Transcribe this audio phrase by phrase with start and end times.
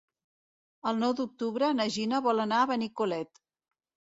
[0.91, 3.43] El nou d'octubre na Gina vol anar a Benicolet.